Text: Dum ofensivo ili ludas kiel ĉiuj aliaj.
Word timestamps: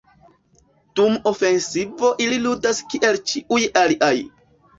Dum 0.99 1.19
ofensivo 1.31 2.09
ili 2.25 2.41
ludas 2.47 2.81
kiel 2.95 3.21
ĉiuj 3.33 3.61
aliaj. 3.85 4.13